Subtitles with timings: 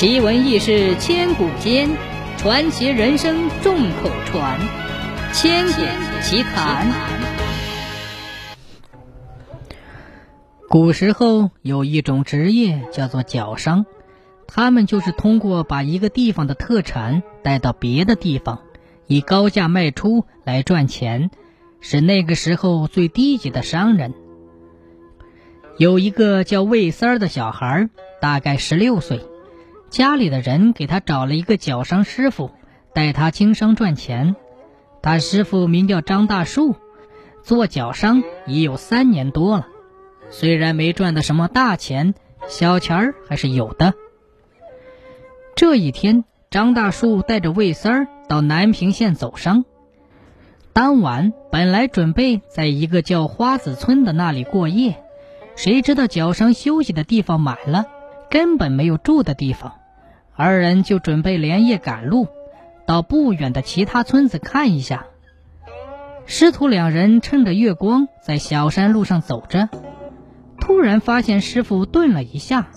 [0.00, 1.90] 奇闻异事千古间，
[2.38, 4.58] 传奇人生众口传。
[5.34, 5.82] 千古
[6.22, 6.90] 奇谈。
[10.70, 13.84] 古时候有一种职业叫做脚商，
[14.46, 18.60] 他们就是通过把一个地方的特产带到别的地方，
[19.06, 21.30] 以高价卖出来赚钱，
[21.82, 24.14] 是那个时候最低级的商人。
[25.76, 27.90] 有一个叫魏三儿的小孩，
[28.22, 29.20] 大概十六岁，
[29.90, 32.52] 家里的人给他找了一个脚商师傅，
[32.94, 34.36] 带他经商赚钱。
[35.02, 36.76] 他师傅名叫张大树，
[37.42, 39.66] 做脚商已有三年多了，
[40.30, 42.14] 虽然没赚到什么大钱，
[42.46, 43.94] 小钱儿还是有的。
[45.56, 49.64] 这一天，张大树带着魏三儿到南平县走商，
[50.72, 55.02] 当晚本来准备在一个叫花子村的那里过夜。
[55.56, 57.86] 谁知道脚商休息的地方满了，
[58.30, 59.79] 根本没有住的地方，
[60.40, 62.28] 二人就准备连夜赶路，
[62.86, 65.04] 到不远的其他村子看一下。
[66.24, 69.68] 师徒两人趁着月光在小山路上走着，
[70.58, 72.68] 突然发现师傅顿了一下，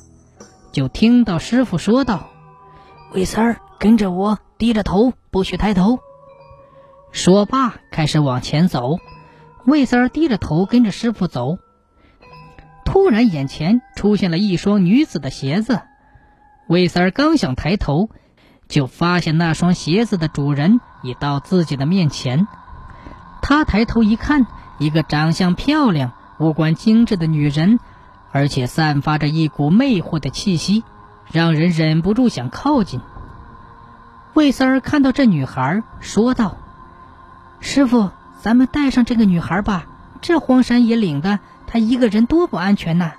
[0.73, 2.31] 就听到师傅说道
[3.15, 5.99] ：“魏三儿，跟着我，低着头，不许抬头。”
[7.13, 8.97] 说罢，开始往前走。
[9.65, 11.59] 魏三儿低着头跟着师傅走。
[12.83, 15.79] 突然，眼前出现了一双女子的鞋子。
[16.67, 18.09] 魏三儿刚想抬头，
[18.67, 22.47] 就发现那双鞋子的主人已到自己的面前。
[23.41, 24.47] 他抬头一看，
[24.79, 27.79] 一个长相漂亮、五官精致的女人，
[28.31, 30.83] 而且散发着一股魅惑的气息，
[31.31, 33.01] 让人忍不住想靠近。
[34.33, 36.57] 魏三儿看到这女孩，说道
[37.59, 39.85] ：“师傅，咱们带上这个女孩吧，
[40.21, 43.13] 这荒山野岭的。”她一个人多不安全呐！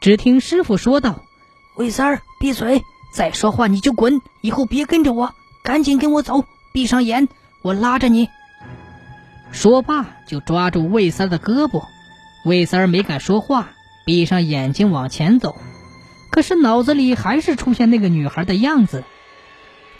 [0.00, 1.20] 只听师傅说道
[1.76, 2.82] ：“魏三儿，闭嘴！
[3.12, 4.20] 再说话你就滚！
[4.40, 6.44] 以后别跟着我，赶紧跟我走！
[6.72, 7.28] 闭上眼，
[7.62, 8.28] 我拉着你。”
[9.52, 11.84] 说罢就抓住魏三的胳膊。
[12.44, 13.70] 魏三儿没敢说话，
[14.04, 15.56] 闭上眼睛往前走。
[16.30, 19.04] 可是脑子里还是出现那个女孩的样子。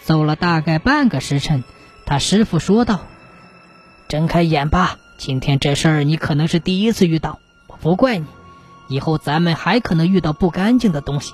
[0.02, 1.64] 走了大概半个时辰，
[2.04, 3.06] 他师傅说道
[4.08, 7.38] ：“睁开眼吧。”今天这事儿你可能是第一次遇到，
[7.68, 8.26] 我不怪你。
[8.88, 11.32] 以后咱们还可能遇到不干净的东西，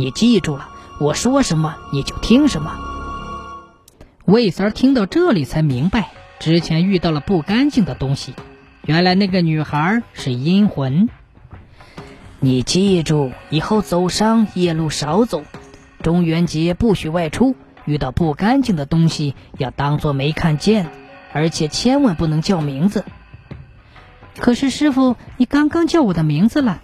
[0.00, 2.74] 你记住了，我说什么你就听什么。
[4.24, 8.32] 魏三听到这里才明白，之前遇到了不干净的东西，
[8.86, 11.10] 原来那个女孩是阴魂。
[12.38, 15.42] 你记住，以后走商夜路少走，
[16.02, 20.88] 中元节不许外出，遇到不干净的东西要当做没看见。
[21.34, 23.04] 而且千万不能叫名字。
[24.38, 26.80] 可是师傅，你刚刚叫我的名字了。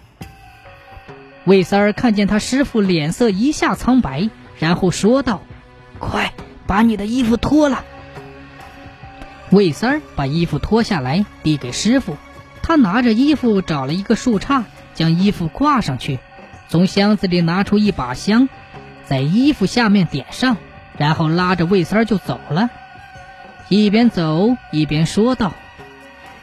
[1.47, 5.41] 魏三儿看见他师傅脸色一下苍白，然后说道
[5.97, 6.33] ：“快
[6.65, 7.85] 把你的衣服脱了。”
[9.49, 12.17] 魏三儿把衣服脱下来递给师傅，
[12.61, 16.19] 他拿着衣服找了一个树杈，将衣服挂上去，
[16.67, 18.49] 从箱子里拿出一把香，
[19.05, 20.57] 在衣服下面点上，
[20.97, 22.69] 然后拉着魏三儿就走了。
[23.69, 25.53] 一边走一边说道：“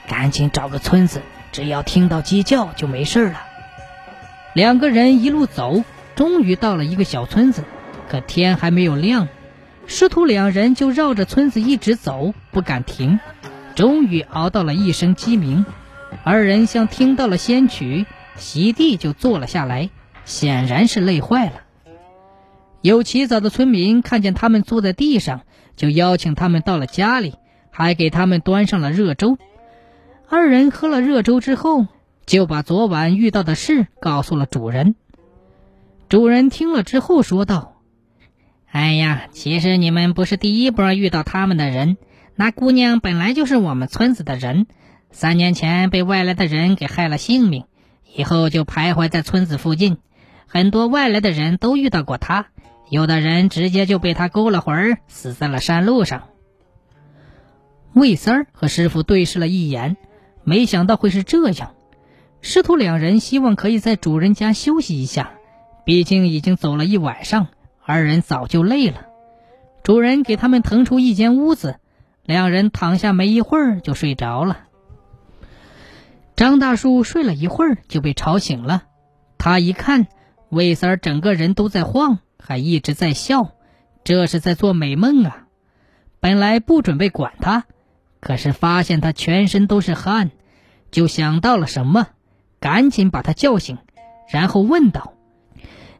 [0.08, 1.20] 赶紧找个村子，
[1.52, 3.38] 只要听到鸡叫就没事了。”
[4.54, 5.84] 两个人一路走，
[6.14, 7.64] 终于到了一个小村子，
[8.08, 9.28] 可天还没有亮，
[9.86, 13.20] 师徒两人就绕着村子一直走，不敢停。
[13.74, 15.66] 终于熬到了一声鸡鸣，
[16.22, 18.06] 二人像听到了仙曲，
[18.36, 19.90] 席地就坐了下来，
[20.24, 21.60] 显然是累坏了。
[22.80, 25.42] 有起早的村民看见他们坐在地上。
[25.76, 27.34] 就邀请他们到了家里，
[27.72, 29.38] 还给他们端上了热粥。
[30.28, 31.88] 二人喝了热粥之后，
[32.26, 34.94] 就把昨晚遇到的事告诉了主人。
[36.08, 37.80] 主人听了之后说道
[38.70, 41.96] ：“哎呀，其实你们不是第一波遇到他们的人。
[42.36, 44.66] 那姑娘本来就是我们村子的人，
[45.10, 47.64] 三年前被外来的人给害了性命，
[48.14, 49.98] 以后就徘徊在村子附近，
[50.46, 52.46] 很多外来的人都遇到过她。”
[52.90, 56.24] 有的人直接就被他勾了魂，死在了山路上。
[57.94, 59.96] 魏三儿和师傅对视了一眼，
[60.44, 61.74] 没想到会是这样。
[62.46, 65.32] 师徒两人希望可以在主人家休息一下，
[65.86, 67.46] 毕竟已经走了一晚上，
[67.82, 69.06] 二人早就累了。
[69.82, 71.80] 主人给他们腾出一间屋子，
[72.22, 74.66] 两人躺下没一会儿就睡着了。
[76.36, 78.82] 张大树睡了一会儿就被吵醒了，
[79.38, 80.06] 他一看，
[80.50, 82.18] 魏三儿整个人都在晃。
[82.38, 83.52] 还一直在笑，
[84.04, 85.46] 这是在做美梦啊！
[86.20, 87.64] 本来不准备管他，
[88.20, 90.30] 可是发现他全身都是汗，
[90.90, 92.08] 就想到了什么，
[92.64, 93.76] 赶紧把他叫醒，
[94.26, 95.12] 然后问道：“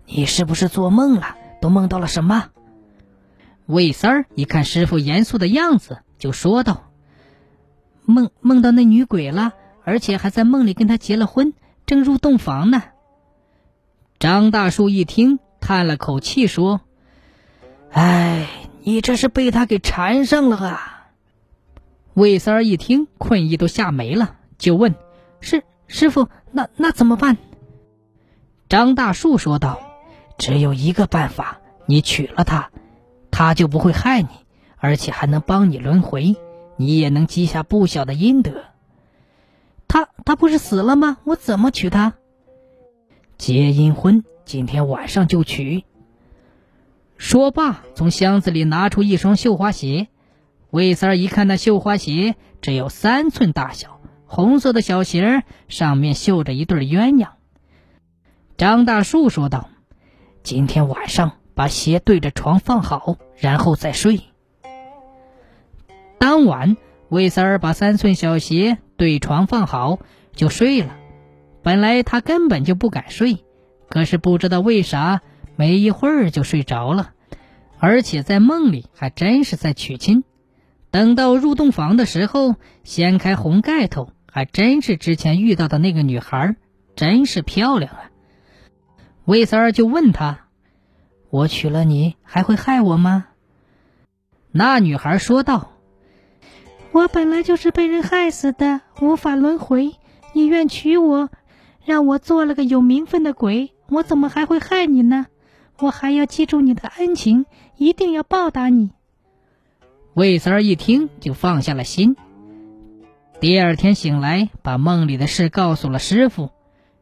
[0.08, 1.36] 你是不是做梦了？
[1.60, 2.48] 都梦到了什么？
[3.66, 6.90] 魏三儿一看师傅严肃的样子，就说道
[8.06, 9.52] ：“梦梦到那女鬼了，
[9.84, 11.52] 而且还在梦里跟她结了婚，
[11.84, 12.82] 正入洞房呢。”
[14.18, 16.80] 张大树一听，叹了口气说
[17.92, 18.48] ：“哎，
[18.80, 21.10] 你这是被他给缠上了啊！”
[22.14, 24.94] 魏三儿一听，困意都吓没了，就问
[25.42, 25.62] ：“是
[25.96, 27.36] 师傅，那那怎么办？”
[28.68, 29.80] 张大树说道
[30.36, 32.72] ：“只有一个办法，你娶了她。”
[33.30, 34.28] 她就不会害你，
[34.76, 36.34] 而且还能帮你轮回，
[36.76, 38.64] 你也能积下不小的阴德。
[39.86, 41.18] 他他不是死了吗？
[41.22, 42.14] 我怎么娶她？
[43.38, 45.84] 结阴婚，今天晚上就娶。
[47.18, 50.08] 说罢，从箱子里拿出一双绣花鞋。
[50.70, 53.93] 魏三儿一看，那绣花鞋只有三寸大小，
[54.34, 57.28] 红色的小鞋上面绣着一对鸳鸯。
[58.56, 59.68] 张大树说道
[60.42, 64.22] ：“今天晚上。”把鞋对着床放好，然后再睡。
[66.18, 66.76] 当晚，
[67.08, 70.00] 魏三儿把三寸小鞋对床放好，
[70.32, 70.96] 就睡了。
[71.62, 73.44] 本来他根本就不敢睡，
[73.88, 75.20] 可是不知道为啥，
[75.54, 77.12] 没一会儿就睡着了，
[77.78, 80.24] 而且在梦里还真是在娶亲。
[80.90, 86.56] 等到入洞房的时候，掀开红盖头，还真是之前遇到的那个女孩，
[86.96, 88.10] 真是漂亮啊！
[89.26, 90.48] 魏三儿就问他。
[91.30, 93.26] 我娶了你，还会害我吗？
[94.50, 95.70] 那女孩说道
[96.90, 99.94] ：“我本来就是被人害死的，无法轮回。
[100.32, 101.30] 你愿娶我，
[101.84, 105.26] 让我做了个有名分的鬼，我怎么还会害你呢？
[105.78, 107.46] 我还要记住你的恩情，
[107.76, 108.90] 一定要报答你。”
[110.14, 112.16] 魏三儿一听就放下了心。
[113.40, 116.50] 第二天醒来，把梦里的事告诉了师傅，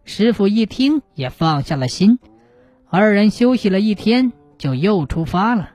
[0.04, 2.18] 师傅一听也放下了心。
[2.88, 5.70] 二人休息了一天，就又出发了。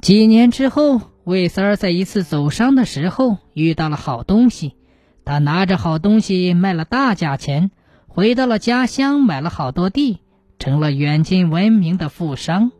[0.00, 4.76] 几年之后，魏三儿在一次走商的时候遇到了好东西，
[5.24, 7.70] 他拿着好东西卖了大价钱，
[8.06, 10.20] 回到了家乡，买了好多地，
[10.58, 12.70] 成了远近闻名的富商。